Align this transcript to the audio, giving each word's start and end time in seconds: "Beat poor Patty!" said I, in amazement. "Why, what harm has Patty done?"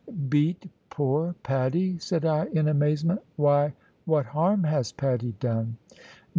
"Beat 0.29 0.67
poor 0.89 1.35
Patty!" 1.43 1.99
said 1.99 2.25
I, 2.25 2.45
in 2.45 2.67
amazement. 2.67 3.21
"Why, 3.35 3.73
what 4.05 4.25
harm 4.25 4.63
has 4.63 4.91
Patty 4.91 5.35
done?" 5.39 5.77